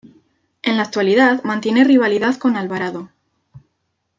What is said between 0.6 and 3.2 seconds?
En la actualidad mantiene rivalidad con Alvarado.